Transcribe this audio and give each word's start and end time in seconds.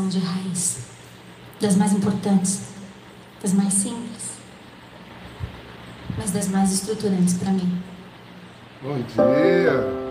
de 0.00 0.18
raiz, 0.18 0.78
das 1.60 1.76
mais 1.76 1.92
importantes, 1.92 2.62
das 3.42 3.52
mais 3.52 3.74
simples, 3.74 4.32
mas 6.16 6.30
das 6.30 6.48
mais 6.48 6.72
estruturantes 6.72 7.34
para 7.34 7.52
mim. 7.52 7.78
Bom 8.82 8.96
dia! 8.96 10.02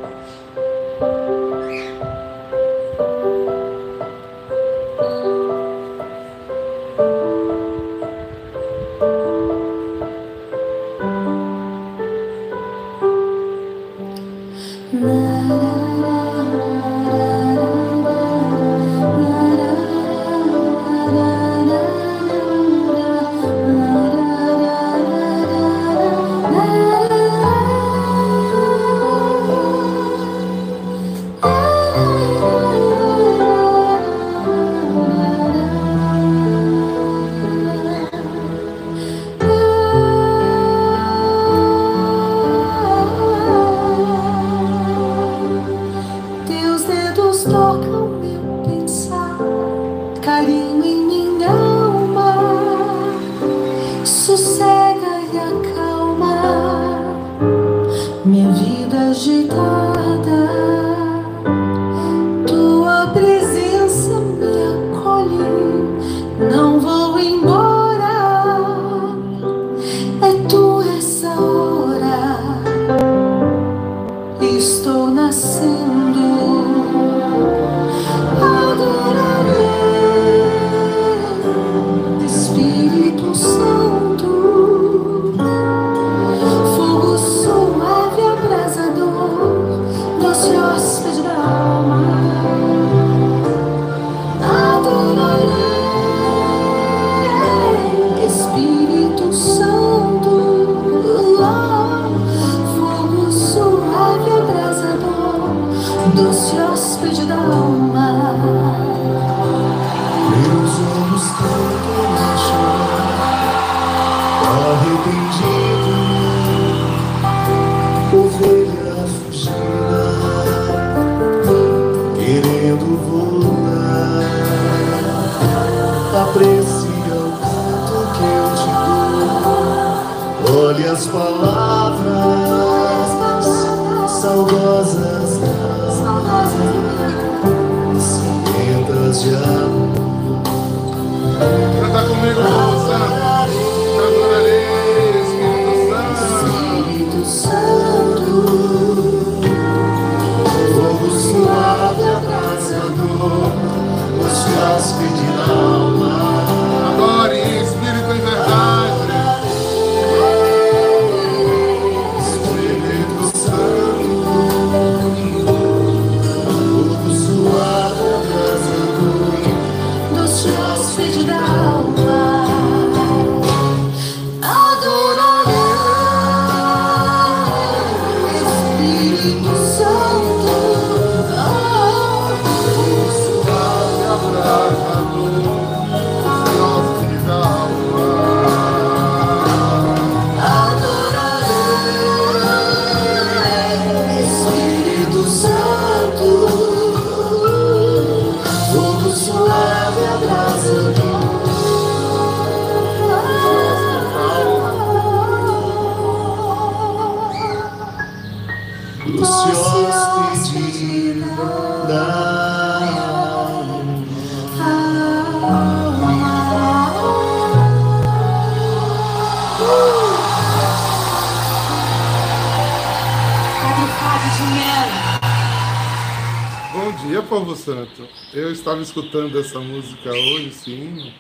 Estava 228.52 228.82
escutando 228.82 229.40
essa 229.40 229.60
música 229.60 230.10
hoje, 230.10 230.52
sim, 230.52 231.14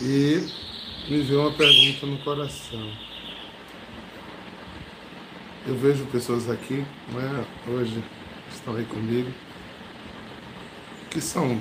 e 0.00 0.48
me 1.10 1.22
veio 1.22 1.40
uma 1.40 1.52
pergunta 1.52 2.06
no 2.06 2.18
coração. 2.18 2.92
Eu 5.66 5.76
vejo 5.76 6.06
pessoas 6.06 6.48
aqui, 6.48 6.84
né, 7.12 7.44
hoje 7.66 8.02
estão 8.50 8.76
aí 8.76 8.84
comigo, 8.84 9.30
que 11.10 11.20
são 11.20 11.60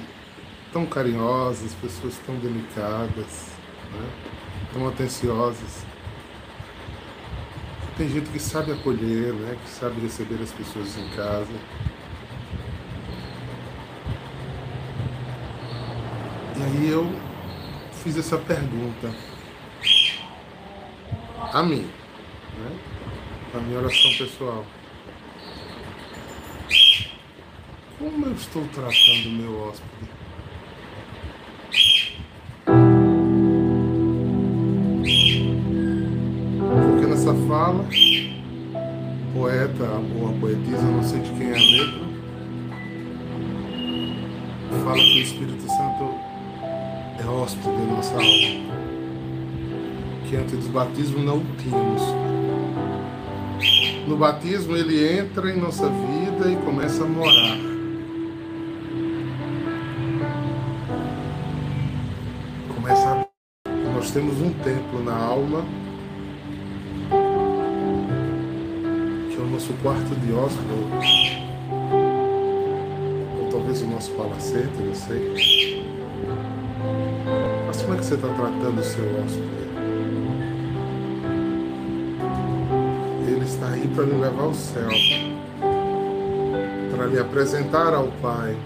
tão 0.72 0.86
carinhosas, 0.86 1.74
pessoas 1.74 2.18
tão 2.26 2.36
delicadas, 2.38 3.52
né, 3.92 4.10
tão 4.74 4.88
atenciosas. 4.88 5.86
Tem 7.98 8.08
gente 8.08 8.30
que 8.30 8.40
sabe 8.40 8.72
acolher, 8.72 9.34
né, 9.34 9.58
que 9.64 9.70
sabe 9.70 10.00
receber 10.00 10.42
as 10.42 10.52
pessoas 10.52 10.96
em 10.98 11.10
casa 11.10 11.52
E 16.58 16.64
aí 16.64 16.90
eu 16.90 17.06
fiz 18.04 18.18
essa 18.18 18.36
pergunta 18.36 19.14
a 21.54 21.62
mim, 21.62 21.88
né? 22.58 22.80
a 23.54 23.60
minha 23.60 23.78
oração 23.78 24.12
pessoal. 24.18 24.66
Como 28.00 28.26
eu 28.26 28.34
estou 28.34 28.68
tratando 28.70 29.28
o 29.28 29.32
meu 29.32 29.60
hóspede? 29.60 30.10
Porque 36.66 37.06
nessa 37.06 37.36
fala, 37.48 37.86
poeta, 39.32 39.84
ou 40.16 40.30
a 40.30 40.40
poetisa, 40.40 40.82
não 40.82 41.04
sei 41.04 41.20
de 41.20 41.30
quem 41.34 41.52
é 41.52 41.54
a 41.54 41.84
letra, 41.84 42.08
fala 44.84 44.98
que 44.98 45.20
o 45.20 45.22
Espírito 45.22 45.62
Santo 45.70 46.27
hóspede 47.30 47.70
da 47.70 47.94
nossa 47.94 48.14
alma, 48.14 48.74
que 50.28 50.36
antes 50.36 50.66
do 50.66 50.70
batismo 50.72 51.24
não 51.24 51.38
o 51.38 51.46
tínhamos. 51.58 52.02
No 54.08 54.18
batismo 54.18 54.76
ele 54.76 55.20
entra 55.20 55.52
em 55.52 55.60
nossa 55.60 55.90
vida 55.90 56.52
e 56.52 56.56
começa 56.58 57.04
a 57.04 57.08
morar. 57.08 57.58
Começa 62.76 63.10
a... 63.10 63.28
Nós 63.94 64.12
temos 64.12 64.42
um 64.42 64.52
templo 64.64 65.04
na 65.04 65.16
alma 65.16 65.66
que 69.30 69.36
é 69.36 69.40
o 69.40 69.48
nosso 69.48 69.74
quarto 69.82 70.16
de 70.16 70.34
hóspede 70.34 71.48
talvez 73.68 73.82
o 73.82 73.88
nosso 73.88 74.12
palacete, 74.12 74.82
não 74.82 74.96
sei. 74.96 75.77
Como 77.88 77.96
é 77.96 78.02
que 78.02 78.06
você 78.06 78.16
está 78.16 78.28
tratando 78.28 78.82
o 78.82 78.84
seu 78.84 79.06
hóspede? 79.06 79.48
Ele 83.26 83.46
está 83.46 83.70
aí 83.70 83.88
para 83.96 84.04
lhe 84.04 84.12
levar 84.12 84.44
ao 84.44 84.54
céu, 84.54 84.90
para 86.94 87.06
lhe 87.06 87.18
apresentar 87.18 87.94
ao 87.94 88.08
Pai, 88.22 88.58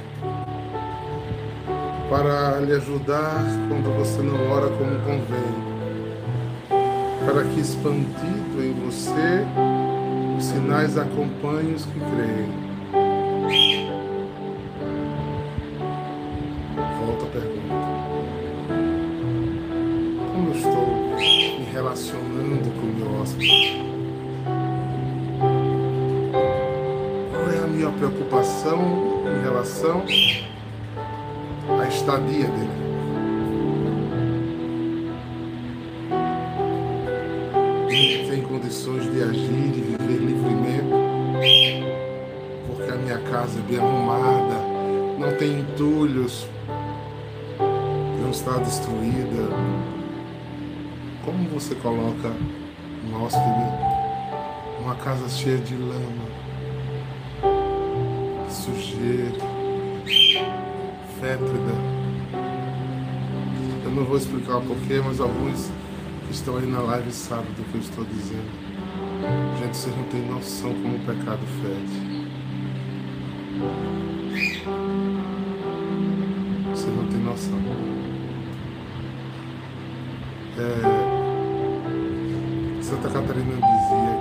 para 2.10 2.62
lhe 2.62 2.74
ajudar 2.74 3.44
quando 3.70 3.96
você 3.96 4.24
não 4.24 4.50
ora 4.50 4.70
como 4.70 5.00
convém, 5.02 5.54
para 7.24 7.44
que 7.44 7.60
expandido 7.60 8.64
em 8.64 8.74
você 8.84 9.46
os 10.36 10.46
sinais 10.46 10.98
acompanhem 10.98 11.76
os 11.76 11.86
que 11.86 12.00
creem. 12.00 12.71
Relacionando 22.02 22.72
com 22.72 22.88
o 22.88 22.94
meu 22.96 23.22
hóspede? 23.22 23.84
Qual 27.32 27.52
é 27.52 27.64
a 27.64 27.68
minha 27.68 27.92
preocupação 27.92 29.24
em 29.26 29.44
relação 29.44 30.04
à 31.80 31.88
estadia 31.88 32.48
dele? 32.48 32.82
Ele 37.90 38.30
tem 38.30 38.42
condições 38.44 39.04
de 39.04 39.22
agir 39.22 39.72
e 39.76 39.96
viver 39.98 40.18
livremente, 40.18 41.84
porque 42.68 42.92
a 42.92 42.96
minha 42.96 43.20
casa 43.20 43.60
é 43.60 43.62
bem 43.62 43.78
arrumada, 43.78 44.56
não 45.20 45.38
tem 45.38 45.60
entulhos, 45.60 46.48
não 48.22 48.32
está 48.32 48.58
destruída 48.58 50.01
como 51.24 51.48
você 51.50 51.76
coloca 51.76 52.32
um 53.06 53.24
hóspede 53.24 53.46
numa 54.80 54.96
casa 54.96 55.30
cheia 55.30 55.58
de 55.58 55.76
lama, 55.76 56.26
sujeira, 58.50 59.38
fétrida? 61.20 61.92
Eu 63.84 63.92
não 63.92 64.06
vou 64.06 64.18
explicar 64.18 64.58
o 64.58 64.62
porquê, 64.62 65.02
mas 65.04 65.20
alguns 65.20 65.70
que 66.26 66.34
estão 66.34 66.58
aí 66.58 66.66
na 66.66 66.80
live 66.80 67.12
sabem 67.12 67.52
do 67.54 67.64
que 67.72 67.76
eu 67.76 67.82
estou 67.82 68.06
dizendo. 68.06 68.50
Gente, 69.60 69.78
vocês 69.78 69.96
não 69.96 70.04
têm 70.06 70.22
noção 70.28 70.74
como 70.74 70.96
o 70.96 71.00
pecado 71.00 71.46
fede. 71.62 72.22
Você 76.72 76.88
não 76.88 77.08
tem 77.08 77.20
noção. 77.20 77.60
É, 80.58 80.91
Santa 82.92 83.08
Catarina 83.08 83.56
dizia 83.56 84.14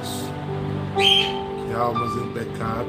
isso, 0.00 0.30
que 1.66 1.74
almas 1.74 2.12
em 2.18 2.28
pecado 2.32 2.86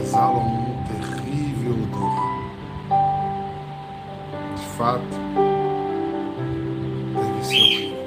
exalam 0.00 0.46
um 0.46 0.84
terrível 0.84 1.72
odor. 1.72 2.14
De 4.54 4.62
fato, 4.76 5.18
deve 7.16 7.44
ser 7.46 7.56
horrível. 7.56 7.98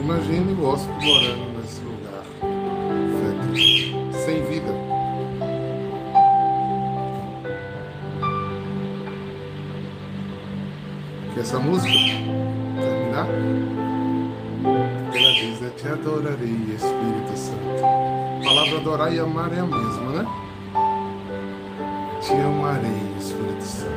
Imagine 0.00 0.54
o 0.54 0.64
hóspede 0.64 1.04
morando 1.04 1.53
e 19.10 19.20
amar 19.20 19.52
é 19.52 19.60
a 19.60 19.66
mesma, 19.66 20.10
né? 20.10 20.26
Te 22.20 22.32
amarei, 22.32 22.90
Espírito 23.18 23.62
Santo. 23.62 23.90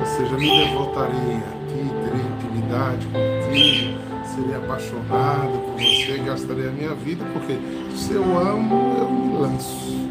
Ou 0.00 0.06
seja, 0.06 0.36
me 0.36 0.48
devotarei 0.48 1.36
a 1.36 1.52
ti, 1.66 1.82
terei 2.04 2.20
intimidade 2.26 3.06
contigo, 3.06 3.98
serei 4.24 4.56
apaixonado 4.56 5.58
por 5.58 5.74
você, 5.74 6.22
gastarei 6.24 6.68
a 6.68 6.72
minha 6.72 6.94
vida, 6.94 7.24
porque 7.32 7.58
se 7.96 8.12
eu 8.12 8.38
amo, 8.38 8.96
eu 8.98 9.10
me 9.10 9.38
lanço, 9.38 10.08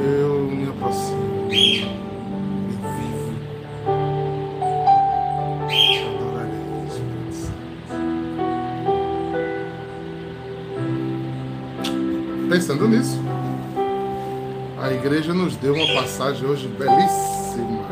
eu 0.00 0.42
me 0.42 0.68
aproximo. 0.68 2.09
Pensando 12.60 12.86
nisso, 12.86 13.18
a 14.78 14.92
igreja 14.92 15.32
nos 15.32 15.56
deu 15.56 15.72
uma 15.72 15.94
passagem 15.94 16.46
hoje 16.46 16.68
belíssima. 16.68 17.86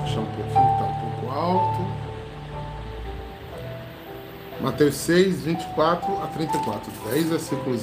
Puxar 0.00 0.20
um 0.20 0.24
pouquinho, 0.24 0.72
está 0.72 0.86
um 0.86 1.10
pouco 1.10 1.30
alto. 1.30 1.86
Mateus 4.62 4.94
6, 4.94 5.42
24 5.42 6.22
a 6.22 6.26
34. 6.28 6.90
10 7.10 7.28
versículos 7.28 7.82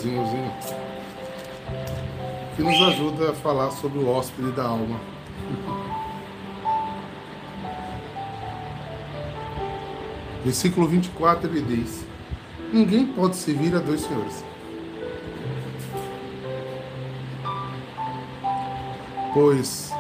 que 2.56 2.64
nos 2.64 2.82
ajuda 2.82 3.30
a 3.30 3.34
falar 3.36 3.70
sobre 3.70 4.00
o 4.00 4.10
hóspede 4.10 4.52
da 4.54 4.64
alma. 4.64 5.00
Versículo 10.44 10.88
24 10.88 11.48
ele 11.48 11.62
diz: 11.62 12.04
Ninguém 12.74 13.06
pode 13.06 13.36
servir 13.36 13.76
a 13.76 13.80
dois 13.80 14.02
senhores. 14.02 14.44
Pois 19.36 19.92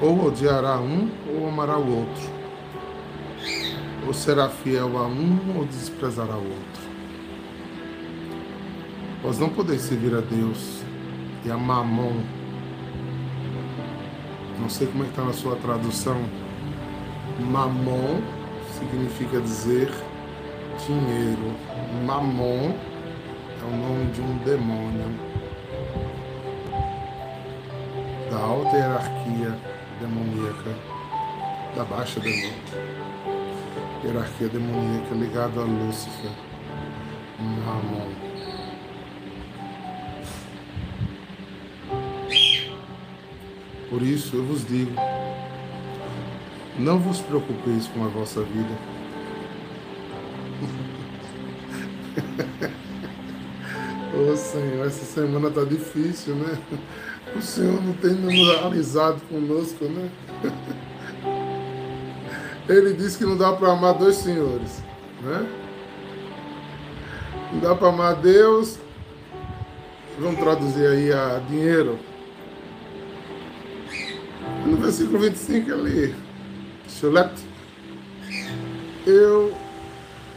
ou 0.00 0.26
odiará 0.26 0.78
um 0.78 1.10
ou 1.34 1.48
amará 1.48 1.76
o 1.76 1.98
outro, 1.98 2.30
ou 4.06 4.14
será 4.14 4.48
fiel 4.48 4.96
a 4.96 5.04
um 5.04 5.58
ou 5.58 5.64
desprezará 5.64 6.36
o 6.36 6.44
outro. 6.44 6.86
Vós 9.20 9.40
não 9.40 9.48
podeis 9.48 9.82
servir 9.82 10.14
a 10.14 10.20
Deus 10.20 10.84
e 11.44 11.50
a 11.50 11.56
Mamon. 11.56 12.20
Não 14.60 14.68
sei 14.68 14.86
como 14.86 15.02
é 15.02 15.08
está 15.08 15.24
na 15.24 15.32
sua 15.32 15.56
tradução. 15.56 16.22
Mamon 17.40 18.20
significa 18.78 19.40
dizer 19.40 19.90
dinheiro. 20.86 21.52
Mamon 22.06 22.76
é 23.60 23.64
o 23.64 23.76
nome 23.76 24.12
de 24.12 24.20
um 24.20 24.36
demônio 24.44 25.35
da 28.36 28.42
alta 28.42 28.76
hierarquia 28.76 29.58
demoníaca, 29.98 30.76
da 31.74 31.84
baixa 31.84 32.20
demoníaca, 32.20 32.76
hierarquia 34.04 34.48
demoníaca 34.48 35.14
ligada 35.14 35.62
a 35.62 35.64
Lúcifer, 35.64 36.30
Mamon. 37.38 38.12
Por 43.88 44.02
isso 44.02 44.36
eu 44.36 44.44
vos 44.44 44.66
digo, 44.66 44.92
não 46.78 46.98
vos 46.98 47.22
preocupeis 47.22 47.86
com 47.88 48.04
a 48.04 48.08
vossa 48.08 48.42
vida. 48.42 48.76
Ô 54.14 54.32
oh, 54.32 54.36
Senhor, 54.36 54.86
essa 54.86 55.06
semana 55.06 55.50
tá 55.50 55.64
difícil, 55.64 56.34
né? 56.34 56.58
O 57.36 57.42
Senhor 57.42 57.82
não 57.82 57.92
tem 57.94 58.12
amizade 58.64 59.20
conosco, 59.28 59.84
né? 59.84 60.10
Ele 62.68 62.94
disse 62.94 63.18
que 63.18 63.24
não 63.24 63.36
dá 63.36 63.52
para 63.52 63.72
amar 63.72 63.94
dois 63.94 64.16
senhores, 64.16 64.82
né? 65.22 65.46
Não 67.52 67.60
dá 67.60 67.74
para 67.74 67.88
amar 67.88 68.16
Deus 68.16 68.78
vamos 70.18 70.40
traduzir 70.40 70.86
aí 70.86 71.12
a 71.12 71.40
dinheiro. 71.48 71.98
No 74.64 74.76
versículo 74.76 75.18
25 75.20 75.72
ali, 75.72 76.14
Shulet, 76.88 77.32
eu, 79.06 79.54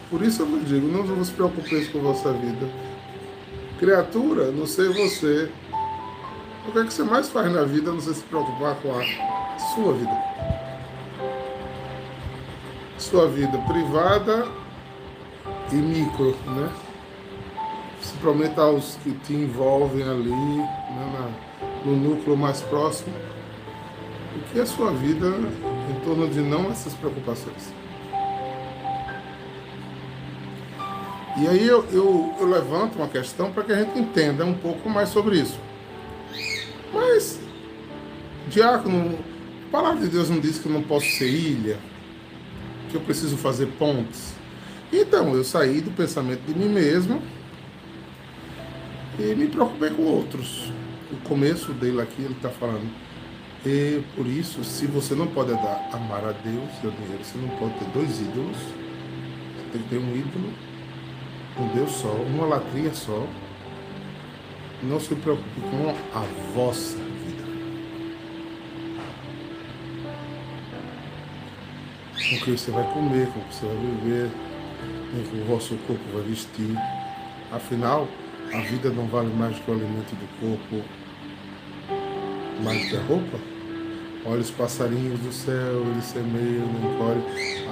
por 0.09 0.21
isso 0.21 0.41
eu 0.41 0.45
vos 0.45 0.67
digo, 0.67 0.87
não 0.87 1.03
vos 1.03 1.29
preocupeis 1.29 1.87
com 1.89 1.99
a 1.99 2.01
vossa 2.01 2.31
vida. 2.33 2.69
Criatura, 3.79 4.51
não 4.51 4.67
sei 4.67 4.89
você, 4.89 5.49
o 6.69 6.71
que, 6.71 6.79
é 6.79 6.83
que 6.83 6.93
você 6.93 7.03
mais 7.03 7.29
faz 7.29 7.51
na 7.51 7.63
vida, 7.63 7.91
não 7.91 7.99
sei 7.99 8.13
se 8.13 8.23
preocupar 8.23 8.75
com 8.75 8.91
a 8.91 9.57
sua 9.73 9.93
vida. 9.93 10.23
Sua 12.97 13.27
vida 13.27 13.57
privada 13.59 14.47
e 15.71 15.75
micro, 15.75 16.35
né? 16.45 16.69
Principalmente 17.97 18.59
aos 18.59 18.97
que 19.03 19.11
te 19.11 19.33
envolvem 19.33 20.03
ali, 20.03 20.29
né, 20.29 21.33
no 21.83 21.95
núcleo 21.95 22.37
mais 22.37 22.61
próximo. 22.61 23.15
O 24.35 24.53
que 24.53 24.59
é 24.59 24.65
sua 24.65 24.91
vida 24.91 25.27
em 25.27 26.05
torno 26.05 26.29
de 26.29 26.39
não 26.39 26.69
essas 26.69 26.93
preocupações? 26.93 27.73
E 31.37 31.47
aí 31.47 31.67
eu, 31.67 31.83
eu, 31.91 32.33
eu 32.39 32.47
levanto 32.47 32.97
uma 32.97 33.07
questão 33.07 33.51
para 33.51 33.63
que 33.63 33.71
a 33.71 33.83
gente 33.83 33.97
entenda 33.97 34.45
um 34.45 34.53
pouco 34.53 34.87
mais 34.87 35.09
sobre 35.09 35.39
isso. 35.39 35.68
Mas, 36.93 37.39
diácono, 38.47 39.19
a 39.67 39.71
palavra 39.71 40.01
de 40.01 40.07
Deus 40.07 40.29
não 40.29 40.39
diz 40.39 40.57
que 40.57 40.65
eu 40.67 40.71
não 40.71 40.81
posso 40.81 41.05
ser 41.05 41.29
ilha, 41.29 41.77
que 42.89 42.95
eu 42.95 43.01
preciso 43.01 43.37
fazer 43.37 43.67
pontes. 43.77 44.33
Então, 44.91 45.35
eu 45.35 45.43
saí 45.43 45.81
do 45.81 45.91
pensamento 45.91 46.41
de 46.41 46.57
mim 46.57 46.69
mesmo 46.69 47.21
e 49.19 49.35
me 49.35 49.47
preocupei 49.47 49.91
com 49.91 50.03
outros. 50.03 50.71
O 51.11 51.17
começo 51.27 51.71
dele 51.73 52.01
aqui, 52.01 52.21
ele 52.21 52.33
está 52.33 52.49
falando. 52.49 52.89
E 53.65 54.01
por 54.15 54.25
isso, 54.25 54.63
se 54.63 54.87
você 54.87 55.13
não 55.13 55.27
pode 55.27 55.51
dar, 55.51 55.89
amar 55.91 56.23
a 56.23 56.31
Deus 56.31 56.69
e 56.77 56.87
dinheiro, 56.87 57.23
você 57.23 57.37
não 57.37 57.49
pode 57.57 57.73
ter 57.73 57.85
dois 57.91 58.19
ídolos. 58.21 58.57
Você 58.57 59.71
tem 59.73 59.81
que 59.81 59.89
ter 59.89 59.97
um 59.97 60.15
ídolo, 60.15 60.53
um 61.59 61.67
Deus 61.75 61.91
só, 61.91 62.07
uma 62.07 62.45
latria 62.45 62.93
só. 62.93 63.27
Não 64.81 64.99
se 64.99 65.13
preocupe 65.13 65.59
com 65.59 65.89
a 66.17 66.23
vossa 66.53 66.95
vida. 66.97 67.43
Com 72.13 72.35
o 72.35 72.39
que 72.39 72.51
você 72.51 72.71
vai 72.71 72.93
comer, 72.93 73.27
com 73.27 73.39
o 73.39 73.43
que 73.43 73.55
você 73.55 73.65
vai 73.65 73.75
viver, 73.75 74.29
com 75.29 75.37
o 75.37 75.45
vosso 75.45 75.75
corpo 75.85 76.01
vai 76.13 76.23
vestir. 76.23 76.75
Afinal, 77.51 78.07
a 78.53 78.59
vida 78.61 78.89
não 78.89 79.05
vale 79.07 79.33
mais 79.33 79.59
que 79.59 79.69
o 79.69 79.73
alimento 79.73 80.15
do 80.15 80.27
corpo, 80.39 80.85
mais 82.63 82.89
que 82.89 82.95
a 82.95 83.01
roupa? 83.01 83.37
Olha 84.25 84.41
os 84.41 84.51
passarinhos 84.51 85.19
do 85.19 85.31
céu, 85.31 85.81
eles 85.91 86.05
semeiam, 86.05 86.65
não 86.67 86.97
colhem, 86.97 87.23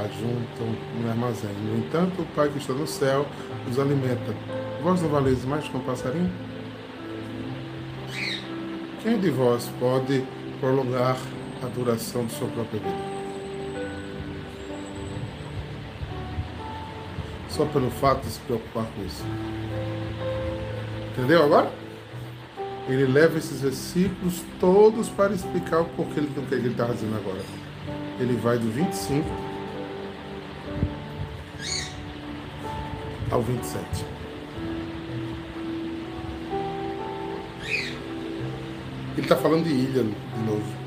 ajuntam 0.05 0.75
no 1.01 1.09
armazém. 1.09 1.51
No 1.65 1.77
entanto, 1.79 2.21
o 2.21 2.25
Pai 2.35 2.49
que 2.49 2.57
está 2.57 2.73
no 2.73 2.87
céu 2.87 3.25
os 3.69 3.79
alimenta. 3.79 4.33
Vós 4.81 5.01
não 5.01 5.09
valeis 5.09 5.43
mais 5.45 5.67
que 5.67 5.75
um 5.75 5.81
passarinho? 5.81 6.46
Quem 9.07 9.21
de 9.21 9.29
vós 9.29 9.71
pode 9.79 10.21
prolongar 10.59 11.15
a 11.63 11.67
duração 11.67 12.25
de 12.25 12.33
sua 12.33 12.49
própria 12.49 12.77
vida? 12.77 12.97
Só 17.47 17.65
pelo 17.67 17.89
fato 17.89 18.25
de 18.25 18.31
se 18.31 18.39
preocupar 18.41 18.85
com 18.87 19.05
isso. 19.05 19.23
Entendeu 21.13 21.41
agora? 21.41 21.71
Ele 22.89 23.05
leva 23.05 23.37
esses 23.37 23.61
versículos 23.61 24.43
todos 24.59 25.07
para 25.07 25.31
explicar 25.31 25.79
o 25.79 25.85
porquê 25.85 26.19
ele, 26.19 26.29
o 26.37 26.41
que 26.41 26.55
ele 26.55 26.71
está 26.71 26.87
dizendo 26.87 27.15
agora. 27.15 27.39
Ele 28.19 28.35
vai 28.35 28.57
do 28.57 28.69
25 28.69 29.25
ao 33.31 33.41
27. 33.41 34.16
Ele 39.17 39.25
está 39.25 39.35
falando 39.35 39.63
de 39.63 39.71
ilha 39.71 40.03
de 40.03 40.43
novo. 40.45 40.77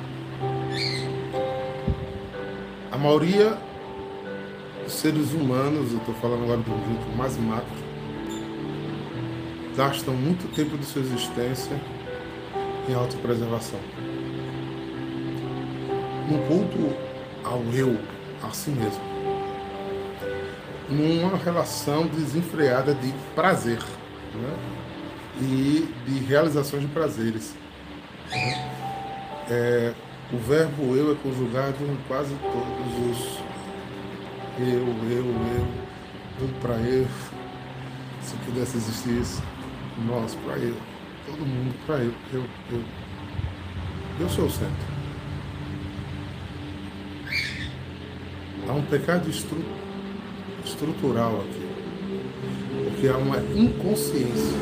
A 2.92 2.96
maioria 2.96 3.58
dos 4.84 4.92
seres 4.92 5.32
humanos, 5.32 5.90
eu 5.90 5.98
estou 5.98 6.14
falando 6.14 6.44
agora 6.44 6.58
do 6.58 6.70
jeito 6.70 7.16
mais 7.16 7.36
macro, 7.36 7.74
gastam 9.76 10.14
muito 10.14 10.48
tempo 10.54 10.78
de 10.78 10.84
sua 10.84 11.02
existência 11.02 11.76
em 12.88 12.94
autopreservação. 12.94 13.80
Um 16.30 16.38
culto 16.46 16.96
ao 17.42 17.62
eu, 17.74 17.98
a 18.44 18.50
si 18.50 18.70
mesmo. 18.70 19.02
Numa 20.88 21.36
relação 21.36 22.06
desenfreada 22.06 22.94
de 22.94 23.12
prazer 23.34 23.80
né? 24.34 24.56
e 25.40 25.88
de 26.06 26.18
realizações 26.20 26.82
de 26.82 26.88
prazeres. 26.88 27.59
É, 28.32 29.92
o 30.32 30.38
verbo 30.38 30.94
eu 30.94 31.12
é 31.12 31.14
conjugado 31.16 31.76
em 31.84 31.96
quase 32.06 32.34
todos 32.34 33.10
os 33.10 33.40
eu, 34.58 34.66
eu, 34.66 35.24
eu, 35.24 36.44
um 36.44 36.52
para 36.60 36.74
eu, 36.74 37.06
se 38.22 38.36
pudesse 38.44 38.76
existir 38.76 39.20
isso, 39.20 39.42
nós 40.06 40.34
para 40.34 40.58
eu, 40.58 40.76
todo 41.26 41.38
mundo 41.38 41.74
para 41.86 41.96
eu, 41.96 42.12
eu, 42.32 42.44
eu. 42.70 42.82
Eu 44.20 44.28
sou 44.28 44.44
o 44.44 44.50
centro. 44.50 45.00
Há 48.68 48.72
um 48.72 48.82
pecado 48.82 49.28
estru 49.30 49.64
estrutural 50.64 51.40
aqui, 51.40 51.68
porque 52.84 53.08
há 53.08 53.16
uma 53.16 53.38
inconsciência 53.38 54.58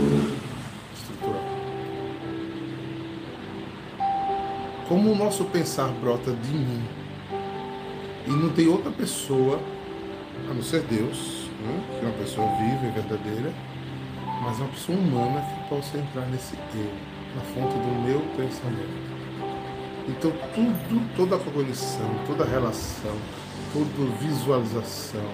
como 4.88 5.12
o 5.12 5.14
nosso 5.14 5.44
pensar 5.44 5.88
brota 6.00 6.32
de 6.32 6.50
mim 6.50 6.82
e 8.26 8.30
não 8.30 8.48
tem 8.50 8.68
outra 8.68 8.90
pessoa, 8.90 9.60
a 10.50 10.54
não 10.54 10.62
ser 10.62 10.80
Deus, 10.82 11.48
né? 11.60 11.84
que 11.90 12.06
é 12.06 12.08
uma 12.08 12.18
pessoa 12.18 12.48
viva 12.56 12.86
e 12.86 12.90
verdadeira, 12.90 13.52
mas 14.42 14.58
uma 14.58 14.68
pessoa 14.68 14.98
humana 14.98 15.42
que 15.42 15.68
possa 15.68 15.98
entrar 15.98 16.26
nesse 16.28 16.56
eu, 16.56 16.92
na 17.36 17.42
fonte 17.42 17.74
do 17.74 18.02
meu 18.02 18.20
pensamento. 18.34 19.18
Então 20.08 20.32
tudo, 20.54 21.16
toda 21.16 21.36
a 21.36 21.38
cognição, 21.38 22.10
toda 22.26 22.44
a 22.44 22.46
relação, 22.46 23.16
toda 23.74 24.10
visualização, 24.18 25.28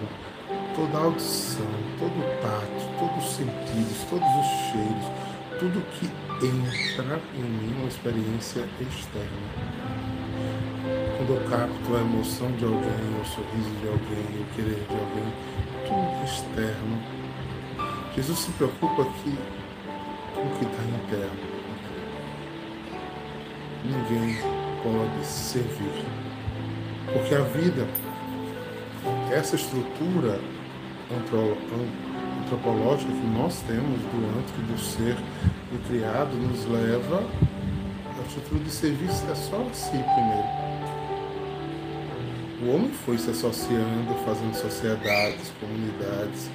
toda 0.75 0.99
a 0.99 1.03
audição, 1.03 1.67
todo 2.01 2.11
o 2.11 2.43
tato, 2.43 2.99
todos 2.99 3.25
os 3.25 3.37
sentidos, 3.37 4.05
todos 4.11 4.27
os 4.27 4.47
cheiros, 4.73 5.07
tudo 5.61 5.81
que 5.93 6.11
entra 6.43 7.21
em 7.37 7.43
mim 7.43 7.75
uma 7.79 7.89
experiência 7.89 8.65
externa. 8.81 9.29
Quando 11.17 11.35
eu 11.35 11.49
capto 11.49 11.97
a 11.97 12.01
emoção 12.01 12.51
de 12.53 12.65
alguém, 12.65 13.21
o 13.21 13.25
sorriso 13.25 13.71
de 13.81 13.89
alguém, 13.89 14.43
o 14.43 14.55
querer 14.55 14.85
de 14.89 14.95
alguém, 14.95 15.33
tudo 15.87 16.25
externo. 16.25 17.03
Jesus 18.17 18.39
se 18.39 18.51
preocupa 18.53 19.03
aqui 19.03 19.39
com 20.35 20.43
o 20.43 20.59
que 20.59 20.65
está 20.65 20.83
interno. 20.83 21.55
Ninguém 23.85 24.37
pode 24.83 25.27
servir. 25.27 26.05
Porque 27.13 27.35
a 27.35 27.43
vida, 27.43 27.87
essa 29.33 29.57
estrutura 29.57 30.41
antropológica 31.11 32.14
que 32.45 33.27
nós 33.27 33.61
temos 33.67 34.01
do 34.01 34.39
antro, 34.39 34.63
do 34.63 34.79
ser 34.79 35.17
do 35.73 35.89
criado, 35.89 36.35
nos 36.37 36.65
leva 36.67 37.25
a 38.17 38.21
atitude 38.21 38.65
de 38.65 38.71
serviço 38.71 39.25
é 39.31 39.35
só 39.35 39.57
a 39.57 39.75
si 39.75 39.91
primeiro. 39.91 40.65
O 42.63 42.75
homem 42.75 42.91
foi 43.05 43.19
se 43.19 43.31
associando, 43.31 44.15
fazendo 44.25 44.55
sociedades, 44.55 45.53
comunidades, 45.61 46.49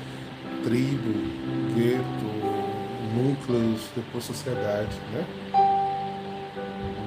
tribo, 0.64 1.14
gueto, 1.76 2.26
núcleos, 3.14 3.82
depois 3.96 4.24
sociedade, 4.24 4.96
né? 5.12 5.26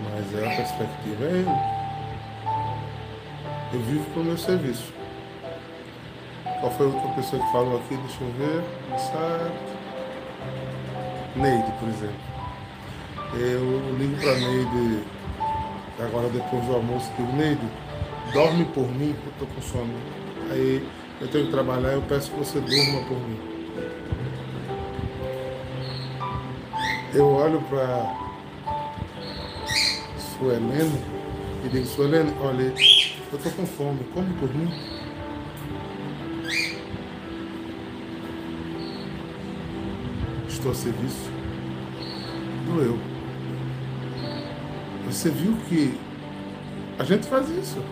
Mas 0.05 0.35
é 0.35 0.47
a 0.47 0.57
perspectiva 0.57 1.25
é 1.25 1.45
eu. 1.45 1.83
Eu 3.73 3.81
vivo 3.87 4.05
para 4.13 4.21
o 4.21 4.25
meu 4.25 4.39
serviço. 4.39 5.02
Qual 6.63 6.73
foi 6.75 6.87
a 6.87 6.91
outra 6.91 7.09
pessoa 7.15 7.43
que 7.43 7.51
falou 7.51 7.77
aqui? 7.77 7.97
Deixa 7.97 8.23
eu 8.23 8.33
ver. 8.39 8.63
Neide, 11.35 11.73
por 11.73 11.89
exemplo. 11.89 12.15
Eu 13.35 13.99
ligo 13.99 14.15
para 14.21 14.35
Neide 14.37 15.03
agora 15.99 16.29
depois 16.29 16.65
do 16.65 16.75
almoço 16.75 17.11
digo, 17.17 17.33
Neide, 17.33 17.67
dorme 18.33 18.65
por 18.67 18.89
mim, 18.89 19.17
eu 19.25 19.33
estou 19.33 19.49
com 19.49 19.61
sono. 19.61 19.93
Aí 20.53 20.87
eu 21.21 21.27
tenho 21.27 21.47
que 21.47 21.51
trabalhar, 21.51 21.95
eu 21.95 22.03
peço 22.03 22.31
que 22.31 22.39
você 22.39 22.61
durma 22.61 23.01
por 23.09 23.17
mim. 23.17 23.53
eu 27.13 27.27
olho 27.27 27.61
para 27.63 28.15
Suelene 30.39 31.03
e 31.65 31.69
digo, 31.69 31.87
Suelene, 31.87 32.33
olha, 32.41 32.63
eu 32.63 33.37
estou 33.37 33.53
com 33.53 33.67
fome, 33.67 34.05
come 34.15 34.33
por 34.35 34.55
mim. 34.55 34.92
Estou 40.63 40.71
a 40.71 40.75
serviço 40.77 41.29
do 42.67 42.81
eu. 42.83 42.97
Você 45.07 45.29
viu 45.29 45.57
que 45.69 45.99
a 47.01 47.03
gente 47.03 47.27
faz 47.27 47.51
isso. 47.51 47.83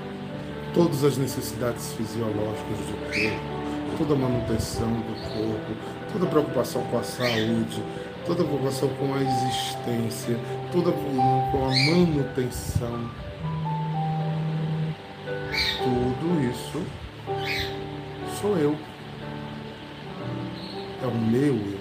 Todas 0.73 1.03
as 1.03 1.19
necessidades 1.19 1.93
fisiológicas 1.95 2.79
do 2.87 2.97
corpo, 3.07 3.99
toda 3.99 4.15
a 4.15 4.17
manutenção 4.17 4.89
do 4.89 5.15
corpo, 5.35 5.77
toda 6.12 6.27
a 6.27 6.29
preocupação 6.29 6.85
com 6.85 6.99
a 6.99 7.03
saúde, 7.03 7.83
toda 8.25 8.45
a 8.45 8.47
preocupação 8.47 8.89
com 8.91 9.15
a 9.15 9.21
existência, 9.21 10.39
toda 10.71 10.93
com 10.93 11.65
a 11.65 11.91
manutenção. 11.91 13.11
Tudo 15.83 16.49
isso 16.49 16.81
sou 18.41 18.57
eu. 18.57 18.77
É 21.03 21.07
o 21.09 21.15
meu 21.17 21.57
eu. 21.57 21.80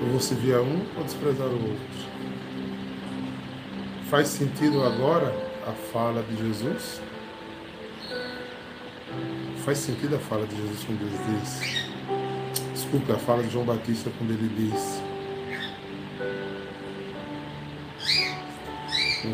Eu 0.00 0.06
vou 0.08 0.20
servir 0.20 0.54
a 0.54 0.62
um 0.62 0.80
ou 0.96 1.04
desprezar 1.04 1.46
o 1.46 1.52
outro? 1.52 2.10
Faz 4.08 4.28
sentido 4.28 4.82
agora 4.82 5.32
a 5.66 5.72
fala 5.72 6.22
de 6.22 6.36
Jesus? 6.36 7.00
Faz 9.64 9.78
sentido 9.78 10.16
a 10.16 10.18
fala 10.18 10.46
de 10.46 10.56
Jesus 10.56 10.84
quando 10.84 11.02
ele 11.02 11.38
diz. 11.38 11.90
Desculpe, 12.72 13.12
a 13.12 13.18
fala 13.18 13.42
de 13.42 13.50
João 13.50 13.64
Batista 13.66 14.10
quando 14.16 14.30
ele 14.30 14.48
diz. 14.56 15.02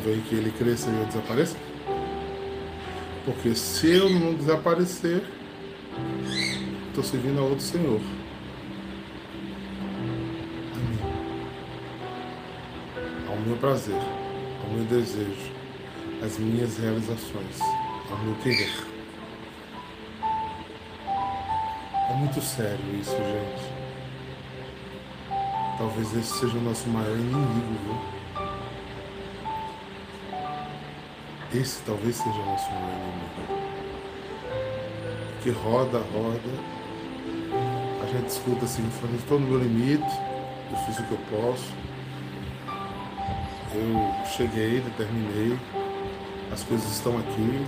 Vem 0.04 0.20
que 0.22 0.34
ele 0.34 0.50
cresça 0.50 0.90
e 0.90 0.98
eu 0.98 1.06
desapareça? 1.06 1.56
Porque 3.24 3.54
se 3.54 3.88
eu 3.88 4.10
não 4.10 4.34
desaparecer, 4.34 5.22
estou 6.88 7.04
servindo 7.04 7.38
a 7.38 7.42
outro 7.42 7.64
Senhor. 7.64 8.00
Meu 13.56 13.58
prazer, 13.58 13.96
ao 14.62 14.70
meu 14.70 14.84
desejo 14.84 15.56
as 16.22 16.38
minhas 16.38 16.78
realizações, 16.78 17.60
ao 18.10 18.18
meu 18.18 18.34
querer. 18.36 18.72
É 22.10 22.14
muito 22.14 22.40
sério 22.40 22.78
isso, 23.00 23.16
gente. 23.16 23.76
Talvez 25.78 26.16
esse 26.16 26.38
seja 26.38 26.56
o 26.56 26.60
nosso 26.60 26.88
maior 26.88 27.16
inimigo, 27.16 27.76
viu? 27.84 27.98
Esse 31.60 31.82
talvez 31.82 32.16
seja 32.16 32.38
o 32.38 32.46
nosso 32.46 32.70
maior 32.70 32.90
inimigo. 32.90 33.46
Que 35.42 35.50
roda, 35.50 35.98
roda. 36.12 36.40
A 38.02 38.06
gente 38.06 38.28
escuta 38.28 38.64
assim, 38.64 38.82
falando, 39.00 39.18
estou 39.18 39.38
no 39.38 39.46
meu 39.46 39.58
limite, 39.58 40.20
eu 40.70 40.76
fiz 40.86 40.98
o 40.98 41.04
que 41.04 41.12
eu 41.12 41.18
posso. 41.30 41.95
Eu 43.78 44.26
cheguei, 44.26 44.80
determinei, 44.80 45.58
as 46.50 46.62
coisas 46.62 46.90
estão 46.90 47.18
aqui, 47.18 47.66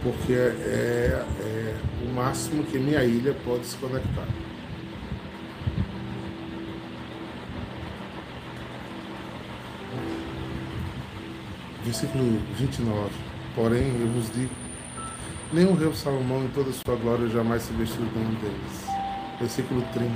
porque 0.00 0.32
é, 0.32 0.36
é, 0.36 1.26
é 1.40 1.76
o 2.06 2.14
máximo 2.14 2.62
que 2.62 2.78
minha 2.78 3.02
ilha 3.02 3.34
pode 3.44 3.66
se 3.66 3.76
conectar. 3.78 4.28
Versículo 11.84 12.40
29. 12.56 13.10
Porém, 13.56 13.88
eu 14.00 14.06
vos 14.08 14.30
digo: 14.32 14.52
nenhum 15.52 15.74
rei 15.74 15.92
Salomão 15.94 16.44
em 16.44 16.48
toda 16.48 16.70
a 16.70 16.72
sua 16.72 16.94
glória 16.94 17.26
jamais 17.28 17.62
se 17.62 17.72
vestiu 17.72 18.04
de 18.04 18.18
um 18.20 18.34
deles. 18.34 18.86
Versículo 19.40 19.82
30. 19.92 20.12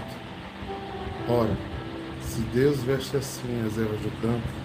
Ora, 1.29 1.57
se 2.21 2.41
Deus 2.55 2.83
veste 2.85 3.17
assim 3.17 3.67
as 3.67 3.77
ervas 3.77 4.01
do 4.01 4.23
campo, 4.23 4.62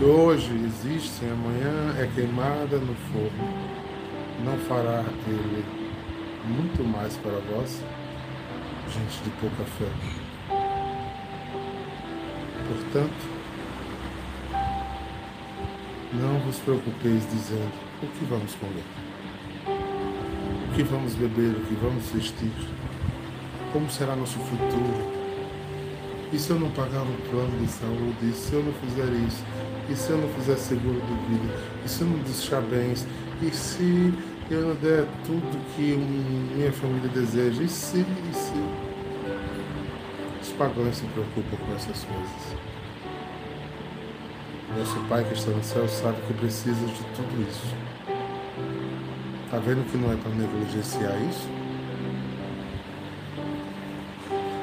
que 0.00 0.04
hoje 0.06 0.50
existe, 0.64 1.26
amanhã 1.26 1.94
é 1.98 2.10
queimada 2.14 2.78
no 2.78 2.94
forno, 3.12 3.52
não 4.42 4.56
fará 4.60 5.04
ele 5.26 5.62
muito 6.48 6.82
mais 6.82 7.18
para 7.18 7.38
vós, 7.52 7.84
gente 8.88 9.22
de 9.22 9.30
pouca 9.38 9.62
fé. 9.62 9.84
Portanto, 12.66 13.28
não 16.14 16.38
vos 16.46 16.56
preocupeis 16.60 17.30
dizendo 17.30 17.70
o 18.02 18.06
que 18.06 18.24
vamos 18.24 18.54
comer, 18.54 18.84
o 20.66 20.76
que 20.76 20.82
vamos 20.82 21.14
beber, 21.14 21.58
o 21.58 21.66
que 21.66 21.74
vamos 21.74 22.06
vestir, 22.06 22.52
como 23.70 23.90
será 23.90 24.16
nosso 24.16 24.38
futuro. 24.38 25.20
E 26.32 26.38
se 26.38 26.48
eu 26.48 26.58
não 26.58 26.70
pagar 26.70 27.02
um 27.02 27.16
plano 27.28 27.58
de 27.58 27.70
saúde? 27.70 28.30
E 28.30 28.32
se 28.32 28.54
eu 28.54 28.62
não 28.62 28.72
fizer 28.72 29.12
isso? 29.26 29.44
E 29.90 29.96
se 29.96 30.10
eu 30.10 30.18
não 30.18 30.28
fizer 30.28 30.56
seguro 30.56 31.00
de 31.00 31.14
vida? 31.28 31.54
E 31.84 31.88
se 31.88 32.02
eu 32.02 32.06
não 32.06 32.18
deixar 32.18 32.60
bens? 32.60 33.04
E 33.42 33.50
se 33.50 34.14
eu 34.48 34.68
não 34.68 34.74
der 34.76 35.04
tudo 35.26 35.74
que 35.74 35.96
minha 35.96 36.72
família 36.72 37.08
deseja? 37.08 37.60
E 37.60 37.68
se, 37.68 37.98
e 37.98 38.34
se? 38.34 38.52
Os 40.40 40.52
pagãos 40.52 40.96
se 40.96 41.04
preocupam 41.06 41.56
com 41.56 41.74
essas 41.74 42.04
coisas. 42.04 42.56
Nosso 44.78 45.00
Pai 45.08 45.24
que 45.24 45.34
está 45.34 45.50
no 45.50 45.64
céu 45.64 45.88
sabe 45.88 46.18
que 46.28 46.34
precisa 46.34 46.86
de 46.86 47.02
tudo 47.16 47.48
isso. 47.48 47.74
Está 49.46 49.58
vendo 49.58 49.84
que 49.90 49.98
não 49.98 50.12
é 50.12 50.16
para 50.16 50.30
negligenciar 50.30 51.20
isso? 51.28 51.48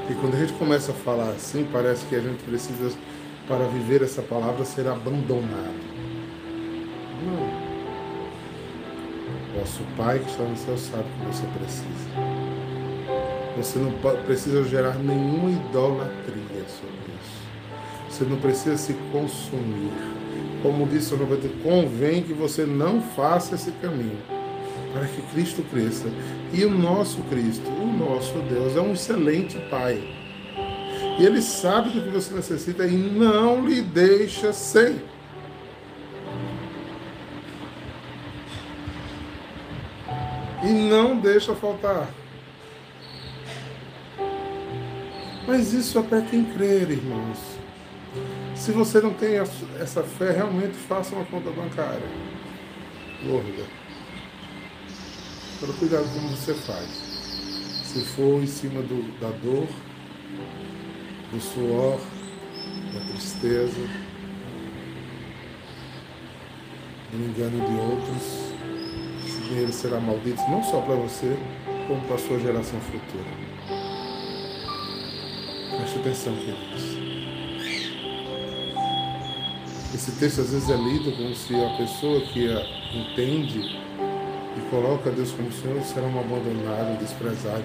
E 0.09 0.13
quando 0.15 0.35
a 0.35 0.39
gente 0.39 0.53
começa 0.53 0.93
a 0.93 0.95
falar 0.95 1.31
assim, 1.31 1.67
parece 1.73 2.05
que 2.05 2.15
a 2.15 2.21
gente 2.21 2.41
precisa 2.45 2.97
para 3.47 3.65
viver 3.67 4.01
essa 4.01 4.21
palavra 4.21 4.65
ser 4.65 4.87
abandonado. 4.87 5.87
Não. 7.23 7.67
Vosso 9.57 9.81
Pai 9.95 10.19
que 10.19 10.29
está 10.29 10.43
no 10.43 10.57
céu 10.57 10.77
sabe 10.77 11.05
que 11.19 11.25
você 11.25 11.45
precisa. 11.57 12.09
Você 13.57 13.79
não 13.79 13.91
precisa 14.25 14.63
gerar 14.65 14.95
nenhuma 14.95 15.49
idolatria 15.49 16.67
sobre 16.67 17.13
isso. 17.21 17.47
Você 18.09 18.23
não 18.25 18.37
precisa 18.37 18.77
se 18.77 18.93
consumir. 19.11 19.91
Como 20.61 20.85
disse 20.85 21.13
o 21.13 21.17
Roberto, 21.17 21.49
convém 21.63 22.21
que 22.21 22.33
você 22.33 22.65
não 22.65 23.01
faça 23.01 23.55
esse 23.55 23.71
caminho 23.71 24.17
para 24.93 25.05
que 25.07 25.21
Cristo 25.33 25.63
cresça. 25.71 26.07
E 26.53 26.65
o 26.65 26.69
nosso 26.69 27.21
Cristo, 27.23 27.67
o 27.69 27.87
nosso 27.87 28.33
Deus, 28.49 28.75
é 28.75 28.81
um 28.81 28.93
excelente 28.93 29.57
Pai 29.69 30.03
e 31.17 31.25
Ele 31.25 31.41
sabe 31.41 31.89
do 31.89 32.01
que 32.01 32.09
você 32.09 32.33
necessita 32.33 32.85
e 32.85 32.95
não 32.95 33.65
lhe 33.67 33.81
deixa 33.81 34.53
sem. 34.53 35.01
E 40.63 40.67
não 40.67 41.19
deixa 41.19 41.55
faltar. 41.55 42.07
Mas 45.47 45.73
isso 45.73 45.97
é 45.97 46.03
para 46.03 46.21
quem 46.21 46.43
crer, 46.43 46.91
irmãos. 46.91 47.39
Se 48.53 48.71
você 48.71 48.99
não 48.99 49.13
tem 49.13 49.37
essa 49.79 50.03
fé, 50.03 50.31
realmente 50.31 50.73
faça 50.73 51.15
uma 51.15 51.25
conta 51.25 51.49
bancária. 51.49 52.07
Gorda. 53.25 53.63
Para 55.59 55.73
cuidado 55.73 56.13
como 56.13 56.29
você 56.29 56.53
faz. 56.53 56.89
Se 57.85 58.05
for 58.05 58.43
em 58.43 58.47
cima 58.47 58.81
do, 58.81 59.01
da 59.19 59.29
dor, 59.29 59.67
do 61.31 61.41
suor, 61.41 61.99
da 62.93 62.99
tristeza, 63.11 63.89
do 67.11 67.17
engano 67.17 67.65
de 67.65 67.79
outros. 67.79 68.47
Esse 69.25 69.41
dinheiro 69.41 69.71
será 69.71 69.99
maldito 69.99 70.41
não 70.49 70.63
só 70.63 70.81
para 70.81 70.95
você, 70.95 71.37
como 71.87 72.01
para 72.01 72.15
a 72.15 72.19
sua 72.19 72.39
geração 72.39 72.79
futura. 72.79 73.47
Preste 75.77 75.99
atenção, 75.99 76.35
queridos. 76.35 76.97
Esse 79.93 80.11
texto 80.19 80.41
às 80.41 80.51
vezes 80.51 80.69
é 80.69 80.75
lido 80.75 81.11
como 81.15 81.33
se 81.35 81.55
a 81.55 81.77
pessoa 81.77 82.21
que 82.21 82.47
entende 82.93 83.59
e 83.59 84.69
coloca 84.69 85.09
Deus 85.11 85.31
como 85.31 85.51
Senhor 85.51 85.81
será 85.81 86.07
um 86.07 86.19
abandonado, 86.19 86.93
um 86.93 86.95
desprezado 86.97 87.63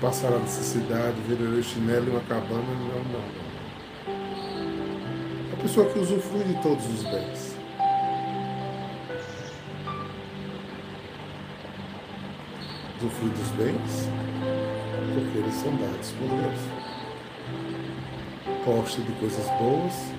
passar 0.00 0.32
a 0.32 0.38
necessidade, 0.38 1.20
virarei 1.28 1.62
chinelo 1.62 2.06
e 2.06 2.10
uma 2.10 2.20
cabana, 2.20 2.62
não, 2.62 3.04
não. 3.12 3.44
A 5.52 5.62
pessoa 5.62 5.88
que 5.90 5.98
usufrui 5.98 6.44
de 6.44 6.62
todos 6.62 6.84
os 6.86 7.02
bens. 7.04 7.54
usufruir 13.04 13.32
dos 13.34 13.48
bens? 13.50 14.08
Porque 15.14 15.38
eles 15.38 15.54
são 15.54 15.76
dados 15.76 16.10
por 16.12 16.28
Deus. 16.28 16.60
Gosta 18.64 19.02
de 19.02 19.12
coisas 19.12 19.46
boas, 19.58 20.12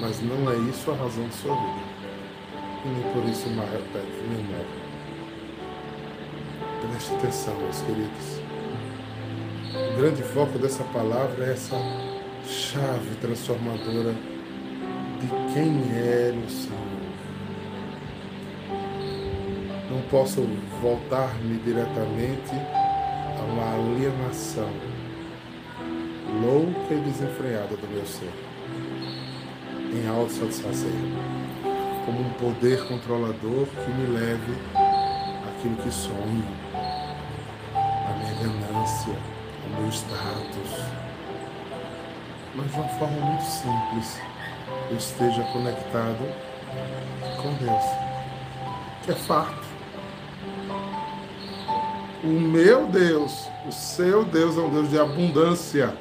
mas 0.00 0.22
não 0.22 0.50
é 0.50 0.56
isso 0.70 0.90
a 0.90 0.94
razão 0.94 1.26
de 1.28 1.34
sua 1.34 1.54
vida. 1.54 1.94
E 2.84 2.88
nem 2.88 3.12
por 3.12 3.24
isso 3.28 3.48
uma 3.48 3.64
repete 3.64 4.22
nem 4.28 4.44
morre. 4.44 4.84
Preste 6.90 7.14
atenção, 7.14 7.56
meus 7.56 7.80
queridos. 7.80 8.43
Grande 10.04 10.22
foco 10.22 10.58
dessa 10.58 10.84
palavra 10.84 11.46
é 11.46 11.52
essa 11.52 11.76
chave 12.46 13.14
transformadora 13.22 14.12
de 15.18 15.54
quem 15.54 15.80
é 15.96 16.30
o 16.30 16.50
Senhor. 16.50 16.76
Não 19.90 20.02
posso 20.10 20.42
voltar-me 20.82 21.56
diretamente 21.60 22.52
a 22.52 23.44
uma 23.44 23.76
alienação 23.76 24.68
louca 26.42 26.92
e 26.92 27.00
desenfreada 27.00 27.74
do 27.74 27.88
meu 27.88 28.04
ser, 28.04 28.28
em 29.90 30.06
autossatisfazer, 30.06 30.92
como 32.04 32.20
um 32.20 32.30
poder 32.34 32.86
controlador 32.88 33.66
que 33.68 33.90
me 33.90 34.18
leve 34.18 34.52
àquilo 35.48 35.76
que 35.76 35.90
sonho, 35.90 36.44
à 37.64 38.12
minha 38.18 38.34
ganância, 38.34 39.43
status. 39.94 40.84
Mas 42.54 42.70
de 42.70 42.76
uma 42.78 42.88
forma 42.88 43.20
muito 43.20 43.44
simples, 43.44 44.20
esteja 44.96 45.42
conectado 45.52 46.24
com 47.42 47.52
Deus, 47.54 47.84
que 49.04 49.12
é 49.12 49.14
fato. 49.14 49.64
O 52.22 52.28
meu 52.28 52.86
Deus, 52.86 53.48
o 53.66 53.72
seu 53.72 54.24
Deus 54.24 54.56
é 54.56 54.60
um 54.60 54.70
Deus 54.70 54.90
de 54.90 54.98
abundância. 54.98 55.94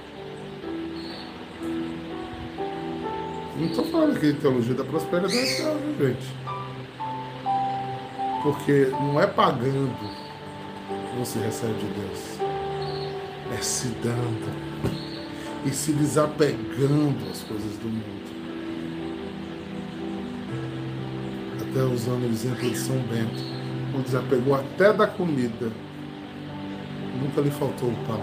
Não 3.58 3.67
estou 3.67 3.86
falando 3.86 4.17
aqui 4.17 4.34
de 4.34 4.39
teologia 4.39 4.73
da 4.73 4.84
prosperidade, 4.84 5.36
não, 5.63 6.06
gente. 6.06 6.36
Porque 8.41 8.89
não 8.99 9.19
é 9.21 9.27
pagando 9.27 9.95
que 11.12 11.19
você 11.19 11.39
recebe 11.39 11.73
de 11.73 11.86
Deus. 11.86 12.42
Se 13.63 13.88
dando 14.04 14.52
e 15.65 15.69
se 15.71 15.93
desapegando 15.93 17.30
às 17.32 17.43
coisas 17.43 17.78
do 17.78 17.88
mundo. 17.88 18.34
Até 21.62 21.82
usando 21.84 22.23
o 22.23 22.32
exemplo 22.32 22.69
de 22.69 22.78
São 22.78 22.97
Bento, 22.97 23.41
o 23.97 24.02
desapegou 24.02 24.56
até 24.56 24.91
da 24.91 25.08
comida. 25.08 25.71
Nunca 27.21 27.39
lhe 27.39 27.52
faltou 27.52 27.88
o 27.88 27.95
pão. 28.06 28.21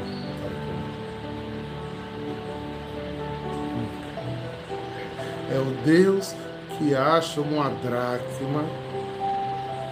É 5.50 5.58
o 5.58 5.84
Deus 5.86 6.34
que 6.76 6.94
acha 6.94 7.40
uma 7.40 7.70
dracma 7.70 8.62